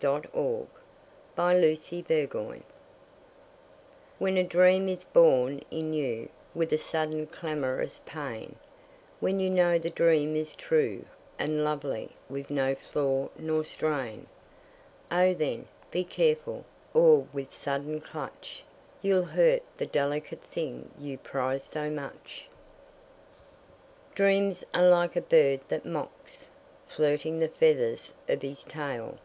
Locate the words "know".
9.48-9.78